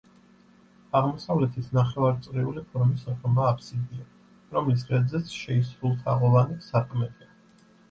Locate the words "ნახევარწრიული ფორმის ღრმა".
1.77-3.45